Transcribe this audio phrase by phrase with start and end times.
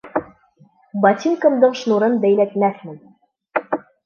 [1.03, 2.99] Ботинкамдың шнурын бәйләтмәҫмен.